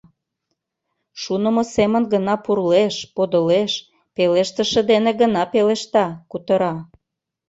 Шунымо 1.21 1.63
семын 1.75 2.03
гына 2.13 2.35
пурлеш, 2.45 2.95
подылеш, 3.15 3.71
пелештыше 4.15 4.81
дене 4.91 5.11
гына 5.21 5.43
пелешта, 5.51 6.05
кутыра. 6.31 6.75